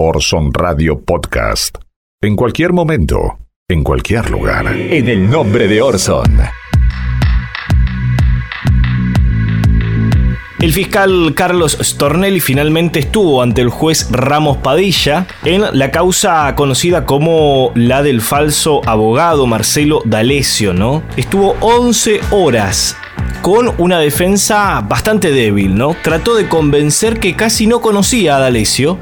[0.00, 1.78] Orson Radio Podcast.
[2.22, 4.68] En cualquier momento, en cualquier lugar.
[4.68, 6.38] En el nombre de Orson.
[10.60, 17.04] El fiscal Carlos Stornelli finalmente estuvo ante el juez Ramos Padilla en la causa conocida
[17.04, 21.02] como la del falso abogado Marcelo D'Alessio, ¿no?
[21.16, 22.96] Estuvo 11 horas
[23.42, 25.96] con una defensa bastante débil, ¿no?
[26.04, 28.96] Trató de convencer que casi no conocía a D'Alessio,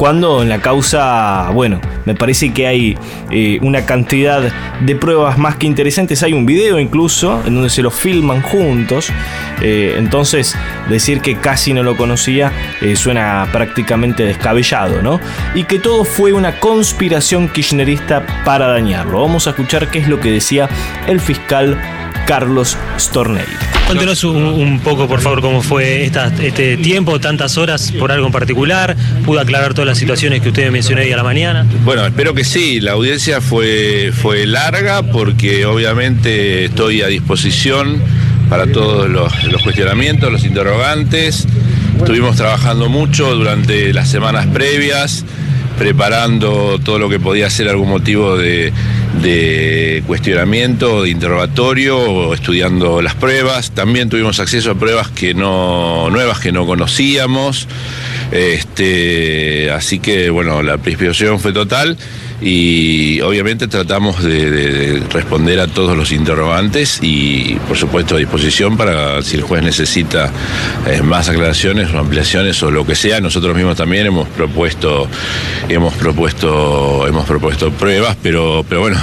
[0.00, 2.96] cuando en la causa, bueno, me parece que hay
[3.30, 6.22] eh, una cantidad de pruebas más que interesantes.
[6.22, 9.12] Hay un video incluso en donde se lo filman juntos.
[9.60, 10.56] Eh, entonces,
[10.88, 15.20] decir que casi no lo conocía eh, suena prácticamente descabellado, ¿no?
[15.54, 19.20] Y que todo fue una conspiración kirchnerista para dañarlo.
[19.20, 20.66] Vamos a escuchar qué es lo que decía
[21.08, 21.78] el fiscal
[22.26, 23.46] Carlos Stornelli.
[23.86, 28.96] Cuéntenos un, poco, por favor, cómo fue este tiempo, tantas horas por algo en particular.
[29.24, 31.66] ¿Pudo aclarar todas las situaciones que usted mencionó hoy a la mañana?
[31.84, 32.80] Bueno, espero que sí.
[32.80, 38.00] La audiencia fue, fue larga porque obviamente estoy a disposición
[38.48, 41.48] para todos los, los cuestionamientos, los interrogantes.
[41.98, 45.24] Estuvimos trabajando mucho durante las semanas previas
[45.80, 48.70] preparando todo lo que podía ser algún motivo de,
[50.06, 53.70] cuestionamiento, de interrogatorio, estudiando las pruebas.
[53.70, 57.68] También tuvimos acceso a pruebas que no, nuevas que no conocíamos.
[58.32, 61.96] Este, así que bueno, la precipitación fue total
[62.42, 69.22] y obviamente tratamos de, responder a todos los interrogantes y por supuesto a disposición para
[69.22, 70.30] si el juez necesita
[70.86, 73.20] eh, más aclaraciones o ampliaciones o lo que sea.
[73.20, 75.08] Nosotros mismos también hemos propuesto,
[75.68, 78.98] hemos propuesto, hemos propuesto pruebas, pero, pero bueno,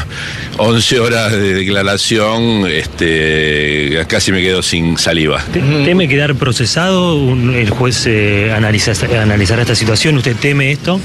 [0.58, 5.44] 11 horas de declaración, este, casi me quedo sin saliva.
[5.54, 7.16] ¿Teme quedar procesado?
[7.34, 10.18] ¿El juez eh, analizará esta situación?
[10.18, 11.00] ¿Usted teme esto?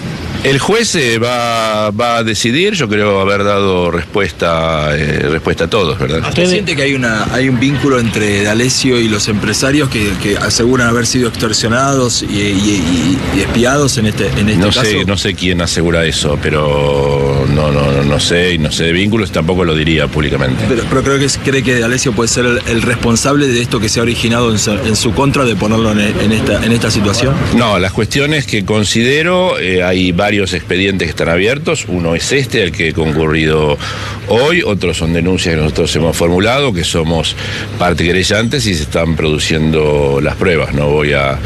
[0.44, 5.70] El juez eh, va, va, a decidir, yo creo haber dado respuesta, eh, respuesta a
[5.70, 6.28] todos, ¿verdad?
[6.28, 10.88] ¿Usted siente que hay, una, hay un vínculo entre D'Alessio y los empresarios que, aseguran
[10.88, 14.82] haber sido extorsionados y, espiados en este, en este no caso?
[14.82, 18.92] Sé, no sé quién asegura eso, pero no, no, no sé y no sé de
[18.92, 20.64] vínculos, tampoco lo diría públicamente.
[20.68, 24.02] Pero, creo que cree que D'Alessio puede ser el, responsable de esto que se ha
[24.02, 27.32] originado en su, contra de ponerlo en, esta, en esta situación.
[27.56, 31.84] No, las cuestiones que considero, eh, hay varios varios expedientes que están abiertos.
[31.88, 33.76] Uno es este, al que he concurrido
[34.28, 34.62] hoy.
[34.62, 37.36] Otros son denuncias que nosotros hemos formulado, que somos
[37.78, 40.72] parte querellantes y se están produciendo las pruebas.
[40.72, 41.38] No voy a,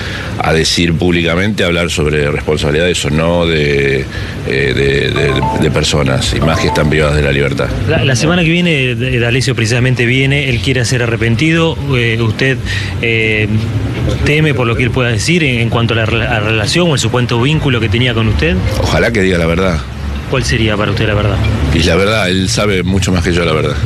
[0.54, 4.04] decir públicamente, hablar sobre responsabilidades o no de,
[4.46, 7.68] eh, de, personas, y más que están privadas de la libertad.
[7.88, 11.76] La, semana que viene, D'Alessio precisamente viene, él quiere ser arrepentido.
[11.96, 12.56] Eh, ¿Usted
[13.02, 13.48] eh,
[14.24, 16.94] teme por lo que él pueda decir en, cuanto a la, a la relación o
[16.94, 18.56] el supuesto vínculo que tenía con usted?
[18.82, 19.80] Ojalá que diga la verdad.
[20.30, 21.36] ¿Cuál sería para usted la verdad?
[21.72, 23.76] Y la verdad, él sabe mucho más que yo la verdad.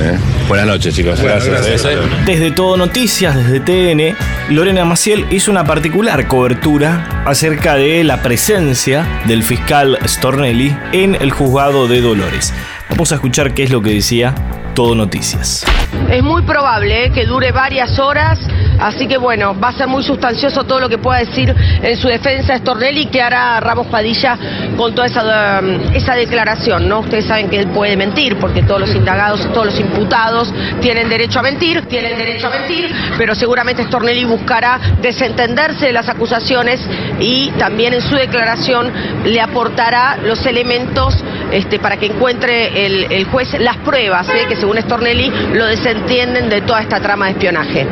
[0.00, 0.18] ¿eh?
[0.48, 1.20] Buenas noches, chicos.
[1.20, 1.86] Gracias.
[2.26, 4.16] Desde Todo Noticias, desde TN,
[4.50, 11.30] Lorena Maciel hizo una particular cobertura acerca de la presencia del fiscal Stornelli en el
[11.30, 12.52] juzgado de Dolores.
[12.90, 14.34] Vamos a escuchar qué es lo que decía
[14.74, 15.64] Todo Noticias.
[16.10, 17.12] Es muy probable ¿eh?
[17.12, 18.38] que dure varias horas
[18.80, 22.08] Así que bueno, va a ser muy sustancioso todo lo que pueda decir en su
[22.08, 24.38] defensa Stornelli que hará Ramos Padilla
[24.76, 27.00] con toda esa, um, esa declaración, ¿no?
[27.00, 31.38] Ustedes saben que él puede mentir porque todos los indagados, todos los imputados tienen derecho
[31.38, 36.80] a mentir, tienen derecho a mentir, pero seguramente Stornelli buscará desentenderse de las acusaciones
[37.20, 38.92] y también en su declaración
[39.24, 41.16] le aportará los elementos
[41.52, 44.46] este, para que encuentre el, juez las pruebas ¿eh?
[44.48, 47.86] que según Stornelli lo desentienden de toda esta trama de espionaje.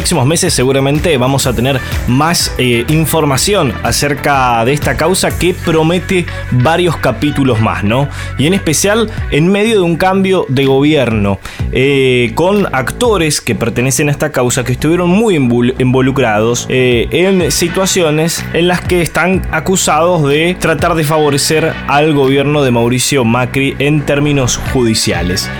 [0.00, 1.78] Próximos meses seguramente vamos a tener
[2.08, 8.08] más eh, información acerca de esta causa que promete varios capítulos más, ¿no?
[8.38, 11.38] Y en especial en medio de un cambio de gobierno,
[11.72, 18.44] eh, con actores que pertenecen a esta causa que estuvieron muy involucrados eh, en situaciones
[18.52, 24.02] en las que están acusados de tratar de favorecer al gobierno de Mauricio Macri en
[24.02, 25.50] términos judiciales.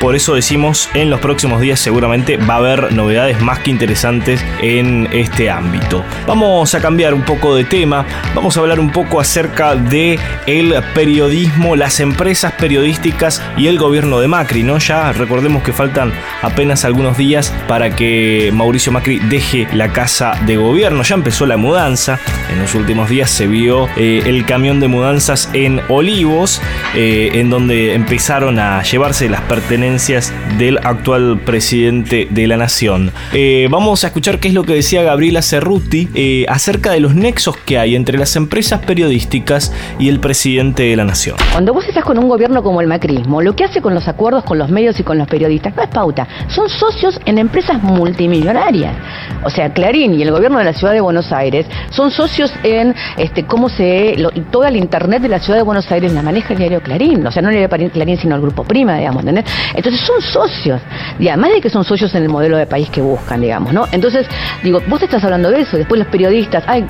[0.00, 4.44] por eso decimos, en los próximos días seguramente va a haber novedades más que interesantes
[4.62, 6.04] en este ámbito.
[6.26, 10.74] Vamos a cambiar un poco de tema, vamos a hablar un poco acerca de el
[10.94, 14.78] periodismo, las empresas periodísticas y el gobierno de Macri, ¿no?
[14.78, 16.12] Ya recordemos que faltan
[16.42, 21.02] apenas algunos días para que Mauricio Macri deje la casa de gobierno.
[21.02, 22.20] Ya empezó la mudanza,
[22.52, 26.62] en los últimos días se vio eh, el camión de mudanzas en Olivos,
[26.94, 33.12] eh, en donde empezaron a llevarse las pertenencias del actual presidente de la nación.
[33.32, 36.08] Eh, vamos a escuchar qué es lo que decía Gabriela Cerruti
[36.48, 41.04] acerca de los nexos que hay entre las empresas periodísticas y el presidente de la
[41.04, 41.36] nación.
[41.52, 44.44] Cuando vos estás con un gobierno como el macrismo, lo que hace con los acuerdos
[44.44, 48.94] con los medios y con los periodistas no es pauta, son socios en empresas multimillonarias.
[49.42, 52.94] O sea, Clarín y el gobierno de la ciudad de Buenos Aires son socios en
[53.16, 54.16] este cómo se
[54.50, 57.30] toda la internet de la ciudad de Buenos Aires la maneja el diario Clarín, o
[57.30, 59.44] sea, no el diario Clarín sino el grupo Prima, digamos, ¿entendés?
[59.74, 60.80] Entonces son socios,
[61.18, 63.86] y además de que son socios en el modelo de país que buscan, digamos, ¿no?
[63.92, 64.26] Entonces,
[64.62, 66.86] digo, vos estás hablando de eso, después los periodistas, ay,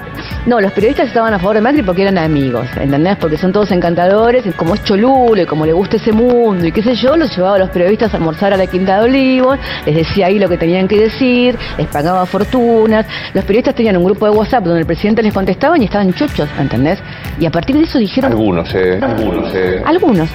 [0.47, 3.17] no, los periodistas estaban a favor de Macri porque eran amigos, ¿entendés?
[3.17, 6.73] Porque son todos encantadores, y como es cholulo y como le gusta ese mundo y
[6.73, 9.59] qué sé yo, los llevaba a los periodistas a almorzar a la Quinta de Olivos,
[9.87, 14.05] les decía ahí lo que tenían que decir, les pagaba fortunas, los periodistas tenían un
[14.05, 16.99] grupo de WhatsApp donde el presidente les contestaba y estaban chochos, ¿entendés?
[17.39, 18.31] Y a partir de eso dijeron...
[18.31, 19.83] Algunos, eh, algunos, eh.
[19.85, 20.29] Algunos.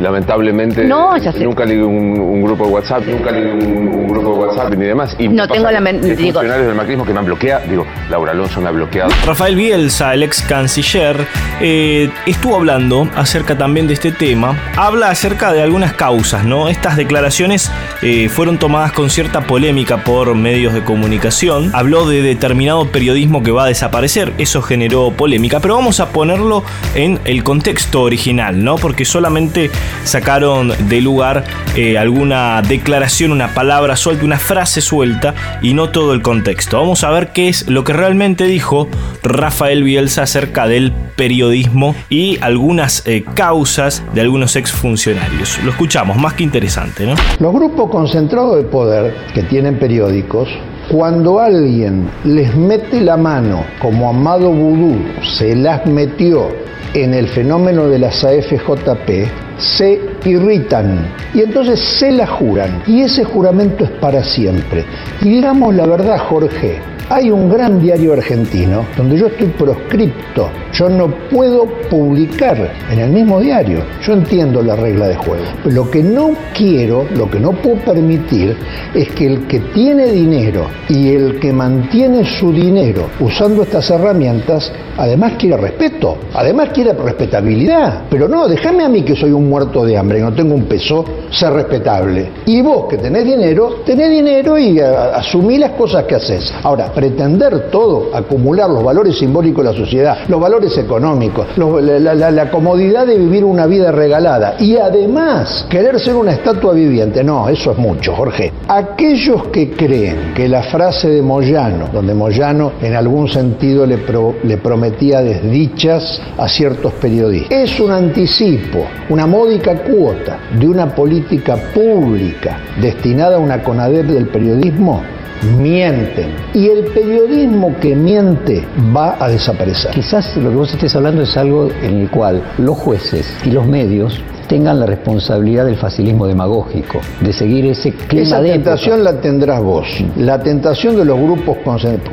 [0.00, 1.44] Lamentablemente no, ya sé.
[1.44, 5.14] nunca leí un, grupo de WhatsApp, nunca leí un, grupo de WhatsApp ni demás.
[5.18, 8.60] Y no tengo la digo, funcionarios del macrismo que me han bloqueado, digo, Laura Alonso
[8.60, 9.10] me ha bloqueado.
[9.26, 11.16] Rafael Bielsa, el ex canciller,
[11.60, 14.56] eh, estuvo hablando acerca también de este tema.
[14.76, 16.68] Habla acerca de algunas causas, ¿no?
[16.68, 17.70] Estas declaraciones
[18.02, 21.70] eh, fueron tomadas con cierta polémica por medios de comunicación.
[21.74, 24.32] Habló de determinado periodismo que va a desaparecer.
[24.38, 26.64] Eso generó polémica, pero vamos a ponerlo
[26.94, 28.76] en el contexto original, ¿no?
[28.76, 29.70] Porque solamente
[30.04, 31.44] sacaron de lugar
[31.76, 36.78] eh, alguna declaración, una palabra suelta, una frase suelta y no todo el contexto.
[36.78, 38.88] Vamos a ver qué es lo que realmente dijo
[39.22, 45.58] Rafael Bielsa acerca del periodismo y algunas eh, causas de algunos exfuncionarios.
[45.64, 47.14] Lo escuchamos, más que interesante, ¿no?
[47.38, 50.48] Los grupos concentrados de poder que tienen periódicos
[50.90, 54.98] cuando alguien les mete la mano, como Amado Vudú
[55.38, 56.48] se las metió
[56.94, 59.28] en el fenómeno de las AFJP,
[59.62, 62.82] se irritan y entonces se la juran.
[62.86, 64.84] Y ese juramento es para siempre.
[65.20, 70.50] Digamos la verdad, Jorge, hay un gran diario argentino donde yo estoy proscripto.
[70.72, 73.80] Yo no puedo publicar en el mismo diario.
[74.02, 75.44] Yo entiendo la regla de juego.
[75.64, 78.56] Lo que no quiero, lo que no puedo permitir,
[78.94, 84.72] es que el que tiene dinero y el que mantiene su dinero usando estas herramientas,
[84.96, 88.04] además quiere respeto, además quiere respetabilidad.
[88.08, 90.64] Pero no, déjame a mí que soy un muerto de hambre, y no tengo un
[90.64, 92.30] peso, ser respetable.
[92.46, 96.52] Y vos que tenés dinero, tenés dinero y asumí las cosas que haces.
[96.62, 103.06] Ahora, pretender todo, acumular los valores simbólicos de la sociedad, los valores económicos, la, comodidad
[103.06, 107.78] de vivir una vida regalada y además querer ser una estatua viviente, no, eso es
[107.78, 108.52] mucho, Jorge.
[108.68, 113.98] Aquellos que creen que la frase de Moyano, donde Moyano en algún sentido le,
[114.44, 121.56] le prometía desdichas a ciertos periodistas, es un anticipo, una módica cuota de una política
[121.74, 125.02] pública destinada a una CONADEP del periodismo,
[125.42, 126.34] mienten.
[126.54, 129.92] Y el periodismo que miente va a desaparecer.
[129.92, 133.66] Quizás lo que vos estés hablando es algo en el cual los jueces y los
[133.66, 134.20] medios
[134.52, 139.86] tengan la responsabilidad del facilismo demagógico, de seguir ese clima Esa tentación la tendrás vos.
[140.18, 141.56] La tentación de los grupos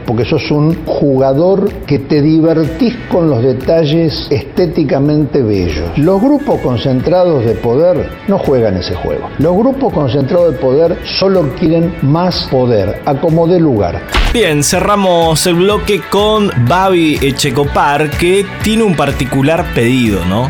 [0.06, 5.98] porque sos un jugador que te divertís con los detalles estéticamente bellos.
[5.98, 9.28] Los grupos concentrados de poder no juegan ese juego.
[9.38, 14.00] Los grupos concentrados de poder solo quieren más poder, a como dé lugar.
[14.32, 20.50] Bien, cerramos el bloque con Babi Echecopar, que tiene un particular pedido, ¿no?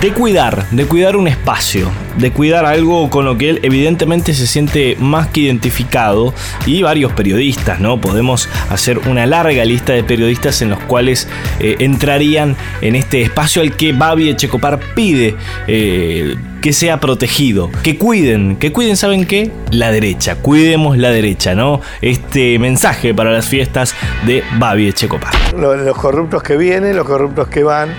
[0.00, 4.46] De cuidar, de cuidar un espacio, de cuidar algo con lo que él evidentemente se
[4.46, 6.32] siente más que identificado
[6.64, 8.00] y varios periodistas, ¿no?
[8.00, 11.28] Podemos hacer una larga lista de periodistas en los cuales
[11.58, 15.34] eh, entrarían en este espacio al que Babi Echecopar pide
[15.66, 19.50] eh, que sea protegido, que cuiden, que cuiden, ¿saben qué?
[19.70, 21.80] La derecha, cuidemos la derecha, ¿no?
[22.00, 23.94] Este mensaje para las fiestas
[24.26, 25.34] de Babi Echecopar.
[25.54, 27.90] Los corruptos que vienen, los corruptos que van,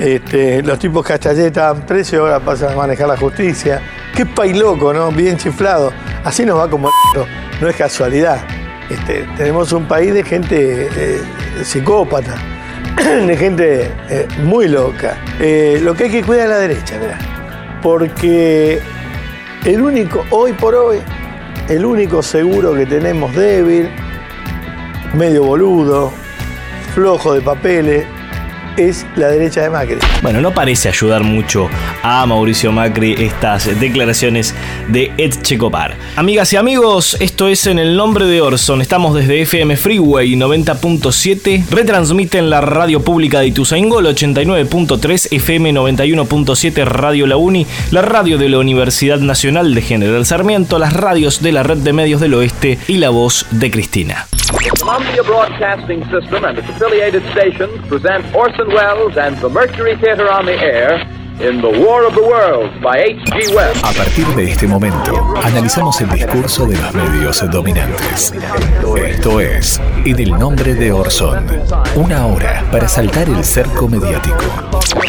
[0.00, 3.82] este, los tipos ayer estaban presos y ahora pasan a manejar la justicia.
[4.16, 5.12] Qué país loco, ¿no?
[5.12, 5.92] Bien chiflado.
[6.24, 6.88] Así nos va como
[7.60, 8.38] no es casualidad.
[8.88, 11.20] Este, tenemos un país de gente eh,
[11.62, 12.34] psicópata,
[13.26, 15.18] de gente eh, muy loca.
[15.38, 17.18] Eh, lo que hay que cuidar es la derecha, ¿verdad?
[17.82, 18.80] Porque
[19.66, 20.98] el único, hoy por hoy,
[21.68, 23.90] el único seguro que tenemos débil,
[25.12, 26.10] medio boludo,
[26.94, 28.06] flojo de papeles,
[28.76, 29.98] es la derecha de Macri.
[30.22, 31.68] Bueno, no parece ayudar mucho
[32.02, 34.54] a Mauricio Macri estas declaraciones
[34.88, 35.96] de Ed Checopar.
[36.16, 38.80] Amigas y amigos, esto es en el nombre de Orson.
[38.80, 41.66] Estamos desde FM Freeway 90.7.
[41.70, 48.48] Retransmiten la radio pública de Ituzaingol 89.3, FM 91.7, Radio La Uni, la radio de
[48.48, 52.78] la Universidad Nacional de General Sarmiento, las radios de la Red de Medios del Oeste
[52.88, 54.26] y la voz de Cristina.
[54.80, 60.44] Columbia Broadcasting System and its affiliated stations present Orson Welles and the Mercury Theater on
[60.44, 61.06] the air
[61.40, 63.54] in The War of the Worlds by H.G.
[63.54, 63.78] Wells.
[63.82, 68.34] A partir de este momento, analizamos el discurso de los medios dominantes.
[68.96, 71.46] Esto es En el nombre de Orson.
[71.94, 74.44] Una hora para saltar el cerco mediático.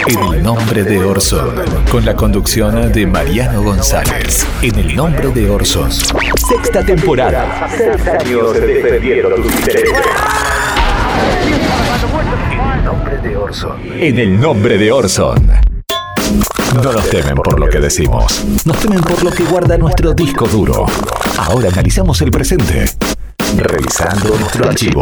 [0.08, 1.54] En el nombre de Orson.
[1.92, 4.48] Con la conducción de Mariano González.
[4.62, 5.92] En el nombre de Orson.
[5.92, 7.68] Sexta temporada.
[7.76, 10.61] Seis años defendieron tus intereses.
[13.98, 15.50] En el nombre de Orson.
[16.76, 18.44] No nos temen por lo que decimos.
[18.66, 20.86] Nos temen por lo que guarda nuestro disco duro.
[21.38, 22.86] Ahora analizamos el presente.
[23.58, 25.02] Revisando nuestro archivo.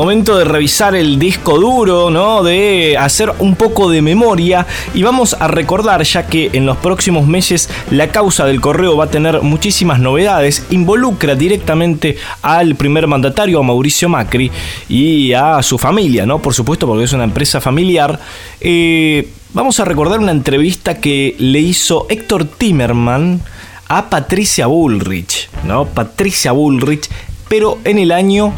[0.00, 2.42] Momento de revisar el disco duro, ¿no?
[2.42, 7.26] De hacer un poco de memoria y vamos a recordar ya que en los próximos
[7.26, 13.58] meses la causa del correo va a tener muchísimas novedades, involucra directamente al primer mandatario,
[13.58, 14.50] a Mauricio Macri
[14.88, 16.40] y a su familia, ¿no?
[16.40, 18.18] Por supuesto porque es una empresa familiar.
[18.58, 23.42] Eh, vamos a recordar una entrevista que le hizo Héctor Timerman
[23.88, 25.84] a Patricia Bullrich, ¿no?
[25.84, 27.10] Patricia Bullrich,
[27.50, 28.54] pero en el año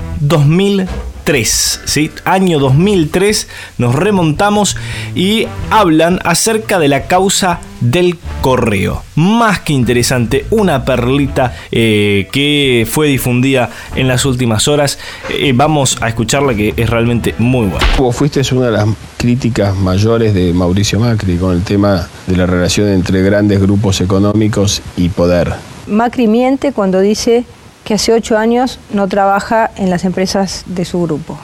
[1.25, 1.81] 2003.
[1.85, 2.11] ¿sí?
[2.25, 3.49] Año 2003
[3.79, 4.76] nos remontamos
[5.14, 9.02] y hablan acerca de la causa del correo.
[9.14, 14.99] Más que interesante, una perlita eh, que fue difundida en las últimas horas.
[15.31, 17.87] Eh, vamos a escucharla que es realmente muy buena.
[17.99, 22.47] Vos fuiste una de las críticas mayores de Mauricio Macri con el tema de la
[22.47, 25.52] relación entre grandes grupos económicos y poder.
[25.87, 27.45] Macri miente cuando dice
[27.85, 31.39] que hace ocho años no trabaja en las empresas de su grupo.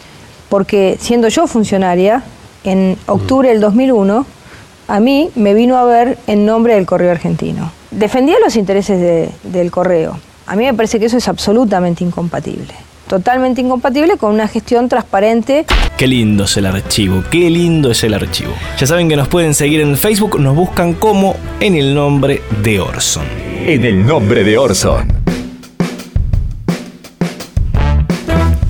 [0.49, 2.23] Porque siendo yo funcionaria,
[2.64, 4.26] en octubre del 2001,
[4.88, 7.71] a mí me vino a ver en nombre del Correo Argentino.
[7.90, 10.18] Defendía los intereses de- del Correo.
[10.47, 12.73] A mí me parece que eso es absolutamente incompatible.
[13.07, 15.64] Totalmente incompatible con una gestión transparente
[15.97, 18.52] Qué lindo es el archivo, qué lindo es el archivo.
[18.78, 22.80] Ya saben que nos pueden seguir en Facebook, nos buscan como en el nombre de
[22.80, 23.25] Orson.
[23.66, 25.17] En el nombre de Orson.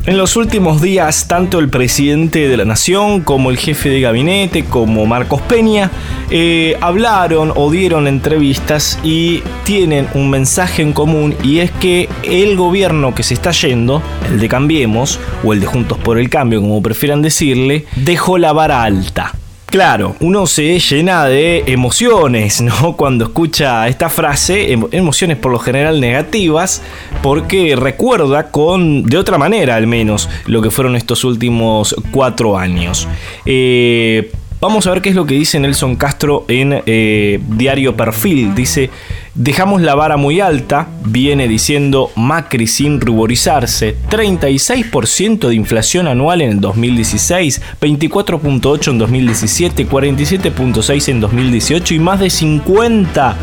[0.09, 4.65] En los últimos días, tanto el presidente de la nación como el jefe de gabinete,
[4.65, 5.91] como Marcos Peña,
[6.31, 12.57] eh, hablaron o dieron entrevistas y tienen un mensaje en común y es que el
[12.57, 16.62] gobierno que se está yendo, el de Cambiemos o el de Juntos por el Cambio,
[16.62, 19.38] como prefieran decirle, dejó la vara alta.
[19.71, 22.93] Claro, uno se llena de emociones, ¿no?
[22.97, 26.83] Cuando escucha esta frase, em- emociones por lo general negativas,
[27.23, 33.07] porque recuerda con, de otra manera al menos, lo que fueron estos últimos cuatro años.
[33.45, 38.55] Eh, vamos a ver qué es lo que dice Nelson Castro en eh, Diario Perfil.
[38.55, 38.89] Dice,
[39.35, 46.51] dejamos la vara muy alta, viene diciendo Macri sin ruborizarse, 36% de inflación anual en
[46.51, 53.37] el 2016, 24.8 en 2017, 47.6 en 2018 y más de 50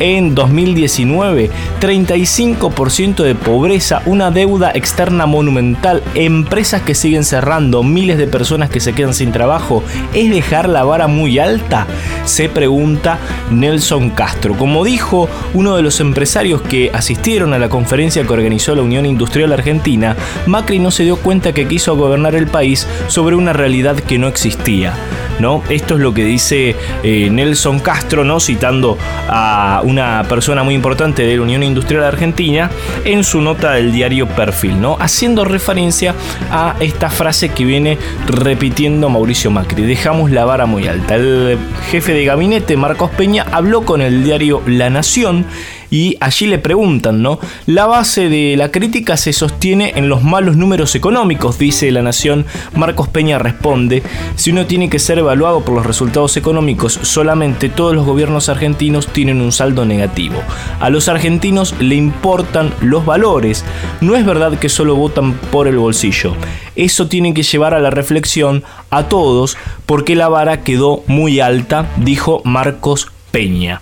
[0.00, 8.26] en 2019, 35% de pobreza, una deuda externa monumental, empresas que siguen cerrando, miles de
[8.26, 9.82] personas que se quedan sin trabajo.
[10.12, 11.86] ¿Es dejar la vara muy alta?
[12.24, 13.18] Se pregunta
[13.50, 14.56] Nelson Castro.
[14.56, 19.06] Como dijo uno de los empresarios que asistieron a la conferencia que organizó la Unión
[19.06, 23.96] Industrial Argentina, Macri no se dio cuenta que quiso gobernar el país sobre una realidad
[23.96, 24.94] que no existía.
[25.38, 25.62] ¿no?
[25.68, 28.40] Esto es lo que dice eh, Nelson Castro, ¿no?
[28.40, 28.96] citando
[29.28, 32.70] a una persona muy importante de la Unión Industrial Argentina
[33.04, 34.96] en su nota del diario Perfil, ¿no?
[34.98, 36.14] haciendo referencia
[36.50, 41.14] a esta frase que viene repitiendo Mauricio Macri, dejamos la vara muy alta.
[41.16, 41.58] El
[41.90, 45.46] jefe de gabinete, Marcos Peña, habló con el diario La Nación
[45.94, 47.38] y allí le preguntan, ¿no?
[47.66, 52.46] La base de la crítica se sostiene en los malos números económicos, dice La Nación.
[52.74, 54.02] Marcos Peña responde,
[54.34, 59.06] si uno tiene que ser evaluado por los resultados económicos, solamente todos los gobiernos argentinos
[59.06, 60.34] tienen un saldo negativo.
[60.80, 63.64] A los argentinos le importan los valores.
[64.00, 66.34] No es verdad que solo votan por el bolsillo.
[66.74, 71.86] Eso tiene que llevar a la reflexión a todos porque la vara quedó muy alta,
[71.98, 73.80] dijo Marcos Peña.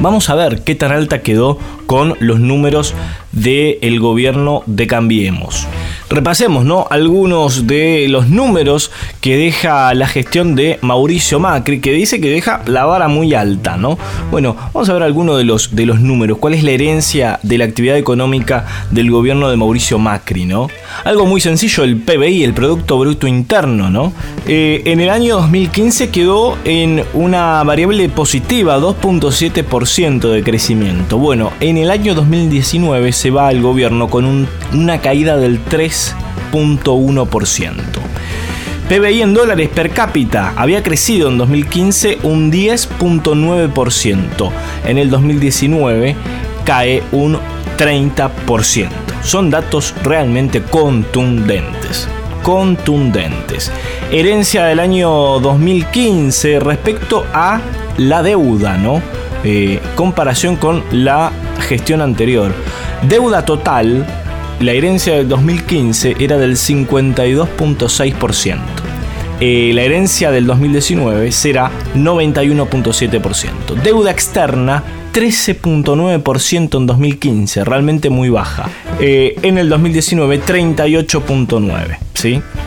[0.00, 2.94] Vamos a ver qué tan alta quedó con los números
[3.32, 5.66] del gobierno de Cambiemos.
[6.10, 6.86] Repasemos, ¿no?
[6.90, 12.62] Algunos de los números que deja la gestión de Mauricio Macri, que dice que deja
[12.66, 13.98] la vara muy alta, ¿no?
[14.30, 16.38] Bueno, vamos a ver algunos de los, de los números.
[16.38, 20.68] ¿Cuál es la herencia de la actividad económica del gobierno de Mauricio Macri, ¿no?
[21.04, 24.12] Algo muy sencillo, el PBI, el Producto Bruto Interno, ¿no?
[24.46, 31.18] Eh, en el año 2015 quedó en una variable positiva, 2.7% de crecimiento.
[31.18, 37.98] Bueno, en el año 2019 se va al gobierno con una caída del 3.1%.
[38.88, 44.50] PBI en dólares per cápita había crecido en 2015 un 10.9%.
[44.86, 46.16] En el 2019
[46.64, 47.38] cae un
[47.76, 48.88] 30%.
[49.22, 52.08] Son datos realmente contundentes.
[52.42, 53.70] Contundentes.
[54.10, 57.60] Herencia del año 2015 respecto a
[57.98, 59.02] la deuda, ¿no?
[59.44, 61.30] Eh, comparación con la
[61.60, 62.54] gestión anterior.
[63.02, 64.06] Deuda total
[64.60, 68.58] la herencia del 2015 era del 52.6%.
[69.40, 73.80] Eh, la herencia del 2019 será 91.7%.
[73.84, 74.82] Deuda externa
[75.14, 78.68] 13.9% en 2015, realmente muy baja.
[78.98, 82.07] Eh, en el 2019 38.9%.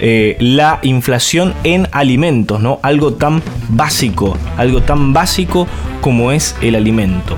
[0.00, 2.78] eh, la inflación en alimentos, ¿no?
[2.82, 5.66] Algo tan básico, algo tan básico
[6.00, 7.36] como es el alimento.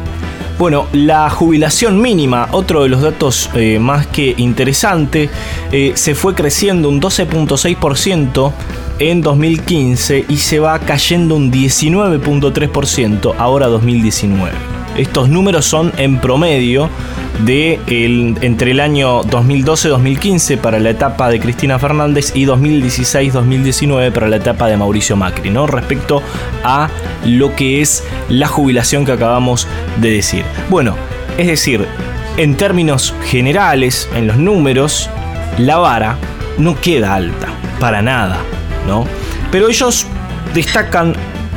[0.61, 5.31] Bueno, la jubilación mínima, otro de los datos eh, más que interesante,
[5.73, 8.53] eh, se fue creciendo un 12.6%
[8.99, 14.70] en 2015 y se va cayendo un 19.3% ahora 2019.
[15.01, 16.91] Estos números son en promedio
[17.47, 17.81] de
[18.43, 24.69] entre el año 2012-2015 para la etapa de Cristina Fernández y 2016-2019 para la etapa
[24.69, 25.67] de Mauricio Macri, ¿no?
[25.67, 26.23] Respecto
[26.65, 26.91] a
[27.25, 29.67] lo que es la jubilación que acabamos
[30.03, 30.45] de decir.
[30.69, 30.97] Bueno,
[31.39, 31.87] es decir,
[32.37, 35.09] en términos generales, en los números,
[35.57, 36.19] la vara
[36.59, 38.41] no queda alta, para nada,
[38.87, 39.07] ¿no?
[39.51, 40.07] Pero ellos
[40.53, 41.15] destacan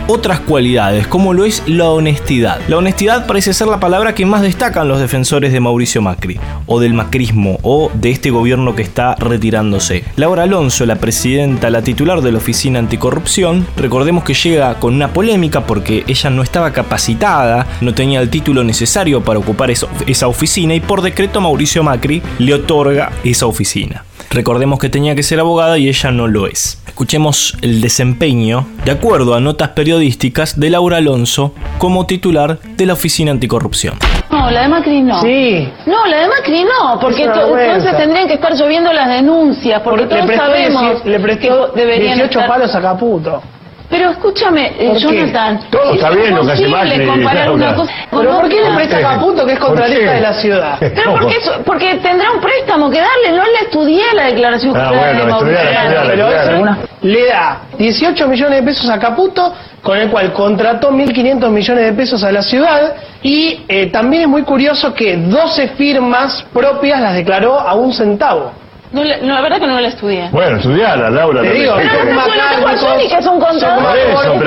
[0.07, 2.59] otras cualidades, como lo es la honestidad.
[2.67, 6.79] La honestidad parece ser la palabra que más destacan los defensores de Mauricio Macri, o
[6.79, 10.03] del macrismo, o de este gobierno que está retirándose.
[10.15, 15.13] Laura Alonso, la presidenta, la titular de la Oficina Anticorrupción, recordemos que llega con una
[15.13, 20.75] polémica porque ella no estaba capacitada, no tenía el título necesario para ocupar esa oficina
[20.75, 24.03] y por decreto Mauricio Macri le otorga esa oficina.
[24.31, 26.81] Recordemos que tenía que ser abogada y ella no lo es.
[26.87, 32.93] Escuchemos el desempeño, de acuerdo a notas periodísticas, de Laura Alonso como titular de la
[32.93, 33.95] Oficina Anticorrupción.
[34.31, 35.21] No, la de Macri no.
[35.21, 35.69] Sí.
[35.85, 40.25] No, la de Macri no, porque entonces tendrían que estar lloviendo las denuncias, porque todos
[40.35, 43.41] sabemos 18 le prestó que deberían 18 estar- palos a Caputo.
[43.89, 44.93] Pero escúchame, eh.
[44.97, 45.59] Jonathan.
[45.69, 47.53] Todo es está bien lo que hace Macri, comparar Laura.
[47.53, 50.33] una cosa con ¿Pero por qué le presta a Caputo, que es contratista de la
[50.33, 50.77] ciudad?
[50.79, 54.87] Pero porque, eso- porque tendrá un préstamo que darle, no le estudié la declaración Ah,
[54.89, 60.91] jurada de Mauricio le da 18 millones de pesos a Caputo, con el cual contrató
[60.91, 65.69] 1.500 millones de pesos a la ciudad, y eh, también es muy curioso que 12
[65.69, 68.51] firmas propias las declaró a un centavo.
[68.93, 70.29] No, no, la verdad que no la estudié.
[70.31, 71.41] Bueno, estudiala, Laura.
[71.41, 71.75] Te digo,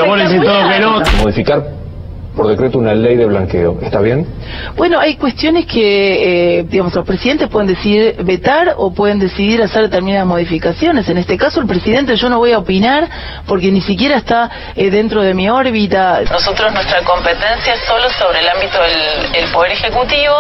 [0.07, 1.03] no le decís todo que no.
[2.37, 3.79] Por decreto una ley de blanqueo.
[3.81, 4.27] ¿Está bien?
[4.77, 9.83] Bueno, hay cuestiones que, eh, digamos, los presidentes pueden decidir vetar o pueden decidir hacer
[9.85, 11.09] determinadas modificaciones.
[11.09, 13.09] En este caso, el presidente yo no voy a opinar
[13.47, 16.21] porque ni siquiera está eh, dentro de mi órbita.
[16.31, 18.79] Nosotros, nuestra competencia es solo sobre el ámbito
[19.33, 20.35] del Poder Ejecutivo.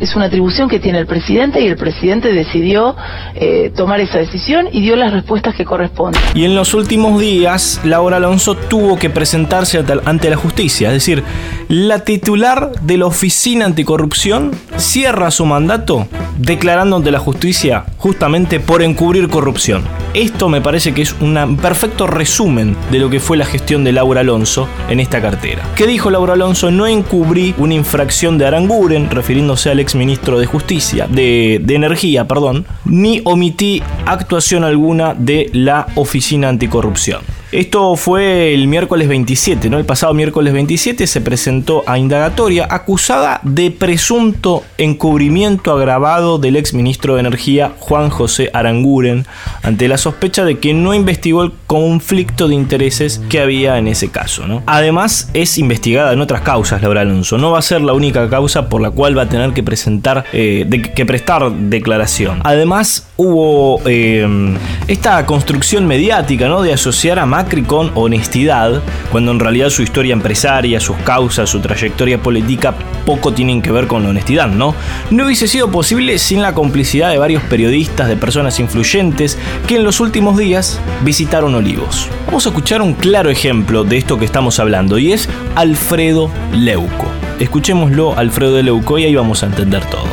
[0.00, 2.94] Es una atribución que tiene el presidente y el presidente decidió
[3.34, 6.22] eh, tomar esa decisión y dio las respuestas que corresponden.
[6.34, 10.94] Y en los últimos días, Laura Alonso tuvo que presentarse ante- ante la justicia, es
[10.94, 11.24] decir,
[11.68, 16.08] la titular de la Oficina Anticorrupción cierra su mandato
[16.40, 19.84] declarando ante la justicia justamente por encubrir corrupción.
[20.14, 23.92] Esto me parece que es un perfecto resumen de lo que fue la gestión de
[23.92, 25.62] Laura Alonso en esta cartera.
[25.76, 26.70] ¿Qué dijo Laura Alonso?
[26.70, 32.66] No encubrí una infracción de Aranguren, refiriéndose al exministro de Justicia, de, de Energía, perdón,
[32.84, 37.39] ni omití actuación alguna de la Oficina Anticorrupción.
[37.52, 39.78] Esto fue el miércoles 27, ¿no?
[39.78, 47.14] El pasado miércoles 27 se presentó a indagatoria acusada de presunto encubrimiento agravado del exministro
[47.14, 49.26] de Energía Juan José Aranguren
[49.62, 54.10] ante la sospecha de que no investigó el conflicto de intereses que había en ese
[54.10, 54.62] caso, ¿no?
[54.66, 58.68] Además es investigada en otras causas Laura Alonso, no va a ser la única causa
[58.68, 62.42] por la cual va a tener que presentar, eh, de, que prestar declaración.
[62.44, 66.62] Además hubo eh, esta construcción mediática, ¿no?
[66.62, 71.58] De asociar a Macri con honestidad, cuando en realidad su historia empresaria, sus causas, su
[71.60, 72.74] trayectoria política
[73.06, 74.74] poco tienen que ver con la honestidad, ¿no?
[75.10, 79.84] No hubiese sido posible sin la complicidad de varios periodistas, de personas influyentes que en
[79.84, 82.10] los últimos días visitaron Olivos.
[82.26, 87.06] Vamos a escuchar un claro ejemplo de esto que estamos hablando y es Alfredo Leuco.
[87.38, 90.04] Escuchémoslo, Alfredo Leuco, y ahí vamos a entender todo.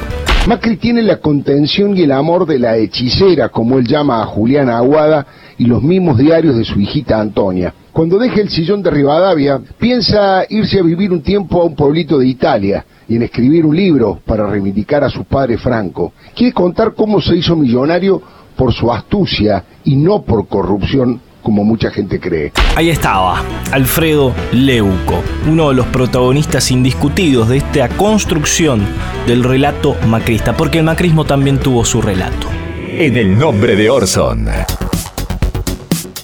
[0.47, 4.77] Macri tiene la contención y el amor de la hechicera, como él llama a Juliana
[4.77, 5.27] Aguada,
[5.57, 7.73] y los mismos diarios de su hijita Antonia.
[7.91, 12.19] Cuando deje el sillón de Rivadavia, piensa irse a vivir un tiempo a un pueblito
[12.19, 16.13] de Italia y en escribir un libro para reivindicar a su padre Franco.
[16.35, 18.21] Quiere contar cómo se hizo millonario
[18.55, 22.51] por su astucia y no por corrupción como mucha gente cree.
[22.75, 23.41] Ahí estaba,
[23.71, 28.81] Alfredo Leuco, uno de los protagonistas indiscutidos de esta construcción
[29.25, 32.47] del relato macrista, porque el macrismo también tuvo su relato.
[32.89, 34.49] En el nombre de Orson.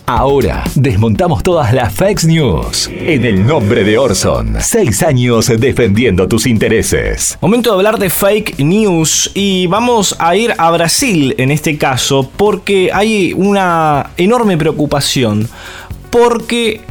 [0.06, 2.90] Ahora desmontamos todas las fake news.
[2.92, 4.58] En el nombre de Orson.
[4.60, 7.38] Seis años defendiendo tus intereses.
[7.40, 12.30] Momento de hablar de fake news y vamos a ir a Brasil en este caso
[12.36, 15.48] porque hay una enorme preocupación
[16.10, 16.82] porque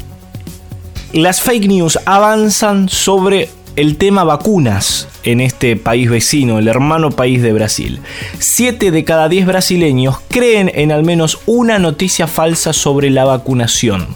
[1.12, 7.42] las fake news avanzan sobre el tema vacunas en este país vecino, el hermano país
[7.42, 8.00] de Brasil.
[8.38, 14.08] Siete de cada diez brasileños creen en al menos una noticia falsa sobre la vacunación.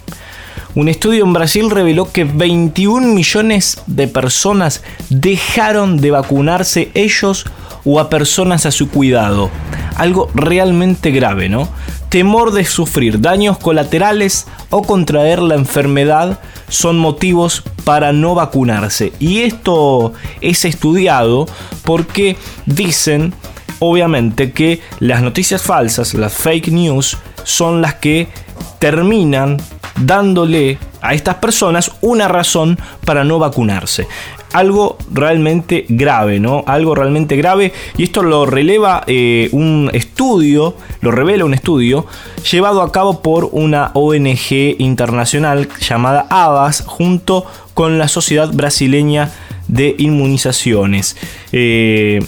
[0.74, 7.46] Un estudio en Brasil reveló que 21 millones de personas dejaron de vacunarse ellos
[7.86, 9.48] o a personas a su cuidado.
[9.94, 11.66] Algo realmente grave, ¿no?
[12.10, 19.12] Temor de sufrir daños colaterales o contraer la enfermedad son motivos para no vacunarse.
[19.18, 21.46] Y esto es estudiado
[21.84, 23.34] porque dicen,
[23.78, 28.28] obviamente, que las noticias falsas, las fake news, son las que
[28.78, 29.58] terminan
[30.00, 34.06] dándole a estas personas una razón para no vacunarse
[34.56, 36.64] algo realmente grave, ¿no?
[36.66, 37.72] Algo realmente grave.
[37.96, 42.06] Y esto lo releva eh, un estudio, lo revela un estudio
[42.50, 49.30] llevado a cabo por una ONG internacional llamada ABAS junto con la Sociedad Brasileña
[49.68, 51.16] de Inmunizaciones.
[51.52, 52.20] Eh,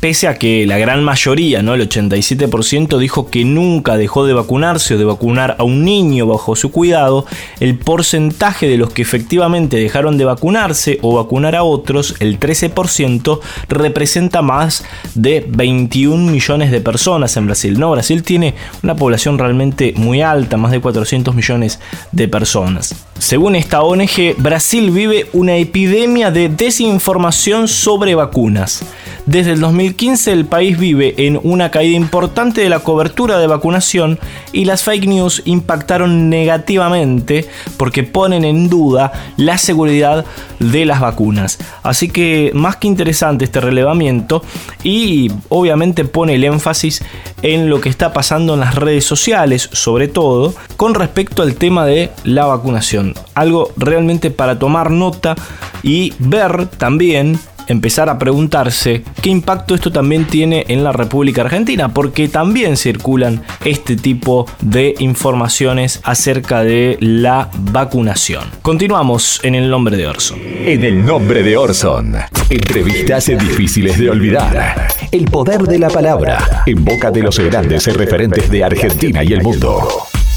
[0.00, 1.74] pese a que la gran mayoría, ¿no?
[1.74, 6.56] el 87%, dijo que nunca dejó de vacunarse o de vacunar a un niño bajo
[6.56, 7.26] su cuidado,
[7.60, 13.40] el porcentaje de los que efectivamente dejaron de vacunarse o vacunar a otros, el 13%,
[13.68, 14.84] representa más
[15.14, 17.78] de 21 millones de personas en Brasil.
[17.78, 21.78] No, Brasil tiene una población realmente muy alta, más de 400 millones
[22.12, 22.94] de personas.
[23.18, 28.82] Según esta ONG, Brasil vive una epidemia de desinformación sobre vacunas.
[29.26, 34.18] Desde el 2015 el país vive en una caída importante de la cobertura de vacunación
[34.52, 40.24] y las fake news impactaron negativamente porque ponen en duda la seguridad
[40.58, 41.58] de las vacunas.
[41.82, 44.42] Así que más que interesante este relevamiento
[44.82, 47.02] y obviamente pone el énfasis
[47.42, 51.86] en lo que está pasando en las redes sociales, sobre todo con respecto al tema
[51.86, 53.14] de la vacunación.
[53.34, 55.36] Algo realmente para tomar nota
[55.82, 57.38] y ver también
[57.70, 63.42] empezar a preguntarse qué impacto esto también tiene en la República Argentina, porque también circulan
[63.64, 68.44] este tipo de informaciones acerca de la vacunación.
[68.62, 70.38] Continuamos en el nombre de Orson.
[70.42, 72.16] En el nombre de Orson.
[72.48, 74.88] Entrevistas difíciles de olvidar.
[75.12, 79.42] El poder de la palabra en boca de los grandes referentes de Argentina y el
[79.42, 79.86] mundo.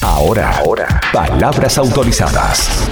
[0.01, 0.61] Ahora,
[1.11, 2.89] palabras autorizadas.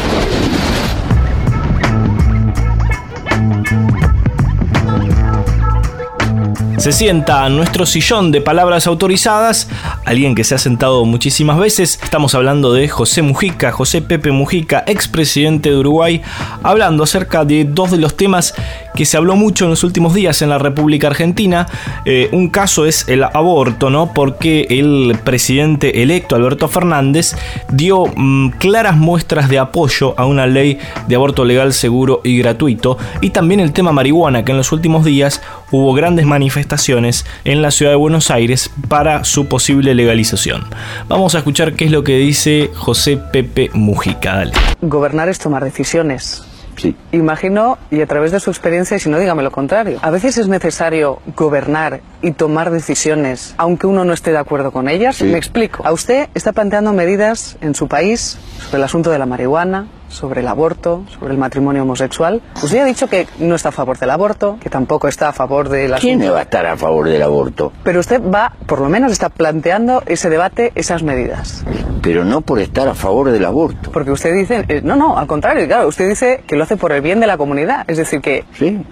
[6.82, 9.67] Se sienta a nuestro sillón de palabras autorizadas
[10.04, 12.00] alguien que se ha sentado muchísimas veces.
[12.02, 16.24] Estamos hablando de José Mujica, José Pepe Mujica, expresidente de Uruguay,
[16.63, 18.56] hablando acerca de dos de los temas
[18.95, 21.67] que se habló mucho en los últimos días en la República Argentina.
[22.06, 24.13] Eh, un caso es el aborto, ¿no?
[24.13, 27.36] Porque el presidente electo Alberto Fernández
[27.71, 32.97] dio mm, claras muestras de apoyo a una ley de aborto legal, seguro y gratuito.
[33.21, 37.71] Y también el tema marihuana, que en los últimos días hubo grandes manifestaciones en la
[37.71, 40.65] ciudad de Buenos Aires para su posible legalización.
[41.08, 44.36] Vamos a escuchar qué es lo que dice José Pepe Mujica.
[44.36, 44.51] Dale.
[44.82, 46.43] Gobernar es tomar decisiones.
[46.78, 46.96] Sí.
[47.12, 50.38] Imagino, y a través de su experiencia, y si no, dígame lo contrario, a veces
[50.38, 55.18] es necesario gobernar y tomar decisiones aunque uno no esté de acuerdo con ellas.
[55.18, 55.26] Sí.
[55.26, 55.86] Me explico.
[55.86, 60.41] A usted está planteando medidas en su país sobre el asunto de la marihuana, sobre
[60.41, 62.41] el aborto, sobre el matrimonio homosexual.
[62.62, 65.69] Usted ha dicho que no está a favor del aborto, que tampoco está a favor
[65.69, 65.97] de la...
[65.97, 67.71] ¿Quién va a estar a favor del aborto?
[67.84, 71.63] Pero usted va, por lo menos está planteando ese debate, esas medidas.
[72.02, 73.91] Pero no por estar a favor del aborto.
[73.91, 76.91] Porque usted dice, eh, no, no, al contrario, claro, usted dice que lo hace por
[76.91, 78.43] el bien de la comunidad, es decir, que,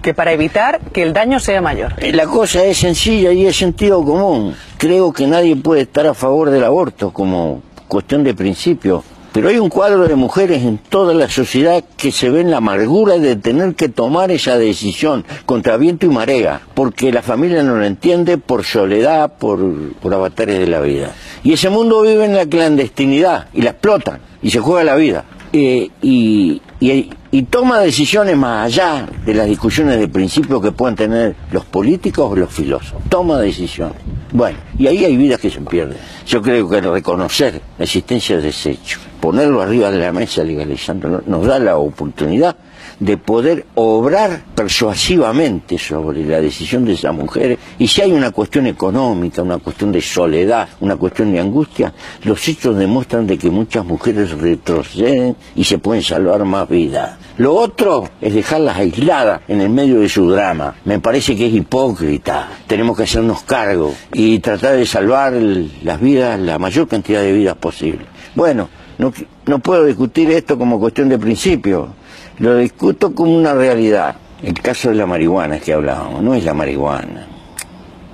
[0.02, 1.92] que para evitar que el daño sea mayor.
[1.98, 4.54] Eh, La cosa es sencilla y es sentido común.
[4.78, 9.02] Creo que nadie puede estar a favor del aborto como cuestión de principio.
[9.32, 13.16] Pero hay un cuadro de mujeres en toda la sociedad que se ven la amargura
[13.18, 17.84] de tener que tomar esa decisión contra viento y marea, porque la familia no lo
[17.84, 19.60] entiende por soledad, por,
[20.00, 21.14] por avatares de la vida.
[21.44, 25.24] Y ese mundo vive en la clandestinidad y la explotan y se juega la vida.
[25.52, 30.96] Eh, y, y- y toma decisiones más allá de las discusiones de principio que puedan
[30.96, 33.02] tener los políticos o los filósofos.
[33.08, 33.96] Toma decisiones.
[34.32, 35.96] Bueno, y ahí hay vidas que se pierden.
[36.26, 41.22] Yo creo que reconocer la existencia de ese hecho, ponerlo arriba de la mesa legalizándolo,
[41.26, 42.56] nos da la oportunidad
[43.00, 47.58] de poder obrar persuasivamente sobre la decisión de esas mujeres.
[47.78, 51.92] Y si hay una cuestión económica, una cuestión de soledad, una cuestión de angustia,
[52.24, 57.18] los hechos demuestran de que muchas mujeres retroceden y se pueden salvar más vidas.
[57.38, 60.74] Lo otro es dejarlas aisladas en el medio de su drama.
[60.84, 62.50] Me parece que es hipócrita.
[62.66, 67.56] Tenemos que hacernos cargo y tratar de salvar las vidas, la mayor cantidad de vidas
[67.56, 68.04] posible.
[68.34, 69.12] Bueno, no,
[69.46, 71.99] no puedo discutir esto como cuestión de principio.
[72.40, 74.16] Lo discuto como una realidad.
[74.42, 77.26] El caso de la marihuana que hablábamos, no es la marihuana.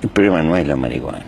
[0.03, 1.25] El problema no es la marihuana.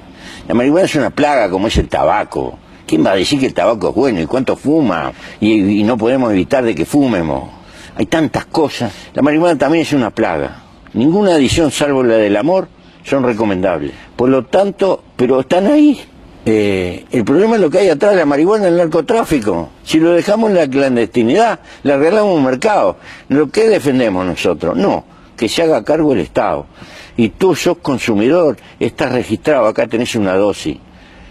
[0.50, 2.60] La marihuana es una plaga como es el tabaco.
[2.86, 5.14] ¿Quién va a decir que el tabaco es bueno y cuánto fuma?
[5.40, 7.50] Y, y no podemos evitar de que fumemos.
[7.96, 8.92] Hay tantas cosas.
[9.14, 10.64] La marihuana también es una plaga.
[10.94, 12.68] Ninguna adición salvo la del amor
[13.06, 13.94] son recomendables.
[14.18, 16.02] Por lo tanto, pero están ahí.
[16.46, 19.70] Eh, el problema es lo que hay atrás de la marihuana, el narcotráfico.
[19.84, 22.98] Si lo dejamos en la clandestinidad, le arreglamos un mercado.
[23.28, 24.76] ¿Lo que defendemos nosotros?
[24.76, 25.04] No,
[25.36, 26.66] que se haga cargo el Estado.
[27.18, 30.78] Y tú sos consumidor, estás registrado, acá tenés una dosis.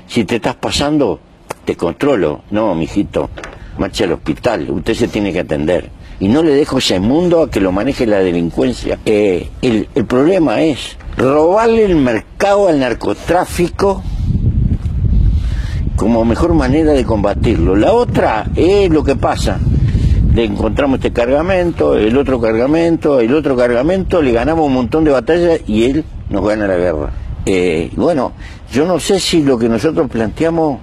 [0.07, 1.21] Si te estás pasando,
[1.65, 2.43] te controlo.
[2.51, 3.31] No, mijito,
[3.79, 5.91] marcha al hospital, usted se tiene que atender.
[6.21, 8.99] Y no le dejo ese mundo a que lo maneje la delincuencia.
[9.07, 14.03] Eh, el, el problema es robarle el mercado al narcotráfico
[15.99, 17.75] como mejor manera de combatirlo.
[17.75, 19.59] La otra es lo que pasa.
[20.33, 25.11] Le encontramos este cargamento, el otro cargamento, el otro cargamento, le ganamos un montón de
[25.11, 27.11] batallas y él nos gana la guerra.
[27.45, 28.33] Eh, bueno,
[28.71, 30.79] yo no sé si lo que nosotros planteamos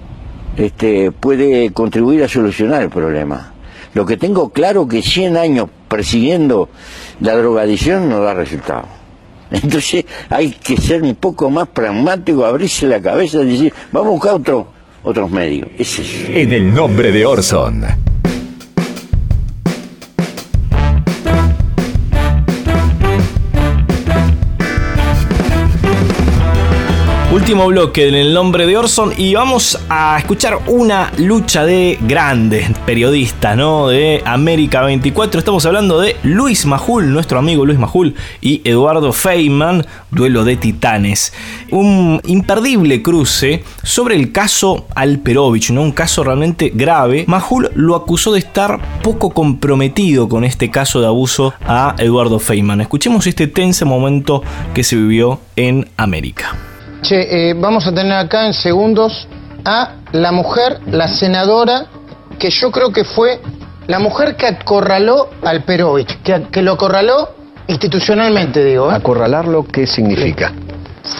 [0.58, 3.54] este, puede contribuir a solucionar el problema.
[3.94, 6.68] Lo que tengo claro que 100 años persiguiendo
[7.20, 8.84] la drogadicción no da resultado.
[9.50, 14.12] Entonces hay que ser un poco más pragmático, abrirse la cabeza y decir, vamos a
[14.12, 14.75] buscar otro,
[15.06, 15.68] otros medios.
[15.78, 16.00] Es.
[16.28, 17.84] En el nombre de Orson.
[27.36, 32.70] Último bloque en el nombre de Orson y vamos a escuchar una lucha de grandes
[32.86, 33.88] periodistas, ¿no?
[33.88, 35.40] De América 24.
[35.40, 41.34] Estamos hablando de Luis Majul, nuestro amigo Luis Majul, y Eduardo Feynman, duelo de titanes.
[41.70, 45.82] Un imperdible cruce sobre el caso Alperovich, ¿no?
[45.82, 47.26] Un caso realmente grave.
[47.28, 52.80] Majul lo acusó de estar poco comprometido con este caso de abuso a Eduardo Feynman.
[52.80, 56.56] Escuchemos este tenso momento que se vivió en América.
[57.06, 59.28] Che, eh, vamos a tener acá en segundos
[59.64, 61.86] a la mujer, la senadora,
[62.36, 63.40] que yo creo que fue
[63.86, 67.28] la mujer que acorraló al Perovich, que, que lo acorraló
[67.68, 68.90] institucionalmente, digo.
[68.90, 68.96] ¿eh?
[68.96, 70.52] ¿Acorralarlo qué significa?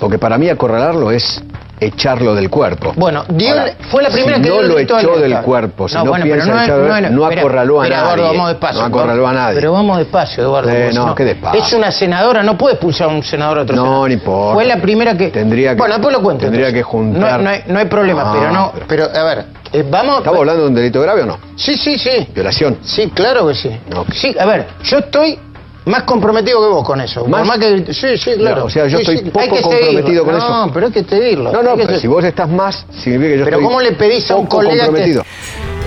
[0.01, 1.41] Porque para mí acorralarlo es
[1.81, 2.93] echarlo del cuerpo.
[2.97, 6.05] Bueno, dio- Ahora, fue la primera si que no lo echó del cuerpo, si No,
[6.05, 8.03] no, bueno, piensa no echarlo, no acorraló a nadie.
[8.03, 8.81] Eduardo, vamos despacio.
[8.81, 9.55] No acorraló a nadie.
[9.57, 10.71] Pero vamos despacio, Eduardo.
[10.71, 11.61] Eh, no, qué despacio.
[11.63, 14.09] Es una senadora, no puede expulsar a un senador a otro No, senador.
[14.09, 14.55] no importa.
[14.55, 15.29] Fue la primera que...
[15.29, 16.41] Tendría que- Bueno, después lo cuento.
[16.45, 16.85] tendría entonces.
[16.87, 18.73] que juntar- No, no hay, no hay problema, Ah, pero no...
[18.89, 20.19] Pero, a ver, eh, vamos...
[20.19, 21.39] ¿Estamos hablando de un delito grave o no?
[21.57, 22.29] Sí, sí, sí.
[22.35, 22.79] ¿Violación?
[22.83, 23.71] Sí, claro que sí.
[24.13, 25.39] Sí, a ver, yo estoy
[25.87, 27.21] más comprometido que vos con eso.
[27.23, 27.59] Por ¿Más?
[27.59, 28.61] que, sí, sí, claro.
[28.61, 30.49] No, o sea, yo Sí, estoy sí, poco que comprometido con eso.
[30.67, 31.53] No, pero hay que seguirlo.
[31.53, 33.93] No, no, que pero si vos estás más, significa que yo Pero estoy ¿cómo le
[33.93, 35.23] pedís a un poco colega que- comprometido.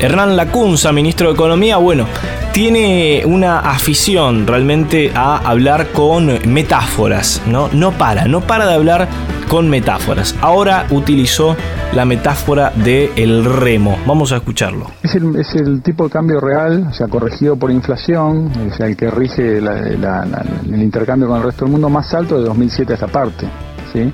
[0.02, 2.06] Hernán Lacunza, ministro de Economía, bueno,
[2.54, 7.68] tiene una afición realmente a hablar con metáforas, ¿no?
[7.74, 9.10] No para, no para de hablar
[9.50, 10.36] con metáforas.
[10.42, 11.58] Ahora utilizó
[11.94, 13.98] la metáfora de el remo.
[14.06, 14.86] Vamos a escucharlo.
[15.04, 19.12] Es el, tipo de cambio real, o sea, corregido por inflación, o sea, el que
[19.12, 23.48] rige el intercambio con el resto del mundo más alto de 2007 a esta parte,
[23.92, 24.10] ¿sí?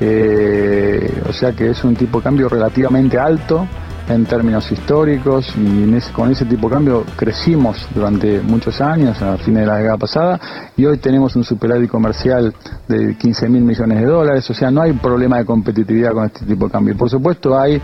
[0.00, 3.66] Eh, o sea que es un tipo de cambio relativamente alto
[4.08, 9.20] en términos históricos y en ese- con ese tipo de cambio crecimos durante muchos años,
[9.22, 10.40] a fines de la década pasada,
[10.76, 12.54] y hoy tenemos un superávit comercial
[12.88, 16.44] de 15 mil millones de dólares, o sea, no hay problema de competitividad con este
[16.44, 16.96] tipo de cambio.
[16.96, 17.80] Por supuesto hay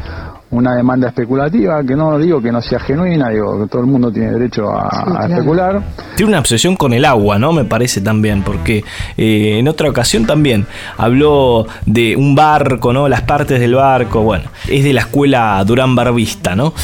[0.50, 4.10] una demanda especulativa, que no digo que no sea genuina, digo que todo el mundo
[4.10, 5.80] tiene derecho a, a especular,
[6.16, 7.52] Tiene una obsesión con el agua, ¿no?
[7.52, 8.84] Me parece también, porque
[9.16, 13.08] eh, en otra ocasión también habló de un barco, ¿no?
[13.08, 16.74] Las partes del barco, bueno, es de la escuela Durán Barbista, ¿no?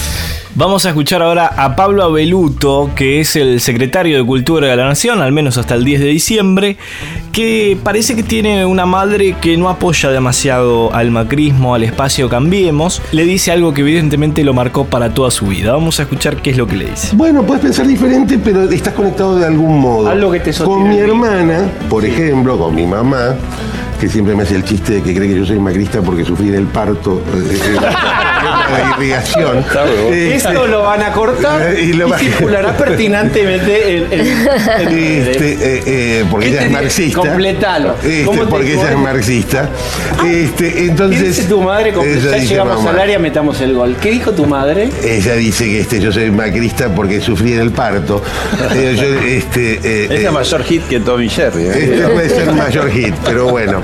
[0.58, 4.86] Vamos a escuchar ahora a Pablo Abeluto, que es el secretario de Cultura de la
[4.86, 6.78] Nación, al menos hasta el 10 de diciembre,
[7.30, 13.02] que parece que tiene una madre que no apoya demasiado al macrismo, al espacio Cambiemos.
[13.12, 15.72] Le dice algo que evidentemente lo marcó para toda su vida.
[15.72, 17.14] Vamos a escuchar qué es lo que le dice.
[17.14, 20.08] Bueno, puedes pensar diferente, pero estás conectado de algún modo.
[20.08, 23.34] Algo que te sostiene Con mi el hermana, por ejemplo, con mi mamá,
[24.00, 26.48] que siempre me hace el chiste de que cree que yo soy macrista porque sufrí
[26.48, 27.76] del parto eh, eh,
[28.46, 29.58] de irrigación.
[29.58, 34.98] Este, Esto lo van a cortar y y, lo va- circulará pertinentemente en, en- en-
[35.28, 37.18] Este, eh, eh, porque ¿Qué ella es marxista.
[37.20, 37.94] Completalo.
[38.02, 39.68] Este, ¿Cómo te- porque ella es marxista.
[40.26, 41.92] Este, entonces, ¿Qué dice tu madre?
[41.92, 43.96] Ya dice, llegamos mamá, al área, metamos el gol.
[44.00, 44.90] ¿Qué dijo tu madre?
[45.04, 48.22] Ella dice que este, yo soy macrista porque sufrí en el parto.
[48.74, 51.62] Eh, yo, este, eh, Es eh, la mayor hit que Tommy Jerry.
[51.64, 51.70] ¿eh?
[51.94, 53.82] este puede ser mayor hit, pero bueno.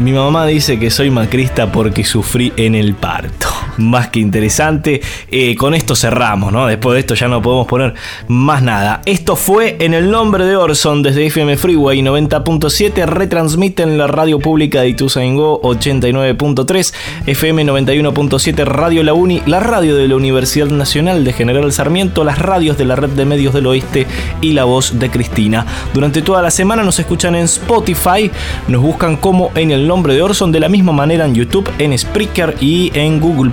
[0.00, 3.48] Mi mamá dice que soy macrista porque sufrí en el parto.
[3.78, 5.00] Más que interesante.
[5.30, 6.66] Eh, con esto cerramos, ¿no?
[6.66, 7.94] Después de esto ya no podemos poner
[8.28, 9.02] más nada.
[9.06, 13.06] Esto fue en el nombre de Orson desde FM Freeway 90.7.
[13.06, 16.94] Retransmiten la radio pública de Ituzaingó 89.3,
[17.26, 22.38] FM 91.7, Radio La Uni, la radio de la Universidad Nacional de General Sarmiento, las
[22.38, 24.06] radios de la Red de Medios del Oeste
[24.40, 25.66] y la voz de Cristina.
[25.94, 28.30] Durante toda la semana nos escuchan en Spotify,
[28.66, 31.96] nos buscan como en el nombre de Orson, de la misma manera en YouTube, en
[31.96, 33.52] Spreaker y en Google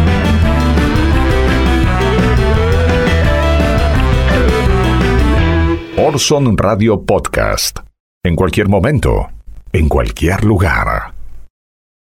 [6.57, 7.79] Radio Podcast.
[8.23, 9.29] En cualquier momento,
[9.71, 11.10] en cualquier lugar.